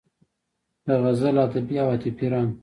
د 0.85 0.87
غزل 1.03 1.35
ادبي 1.45 1.75
او 1.81 1.87
عاطفي 1.93 2.27
رنګ 2.33 2.49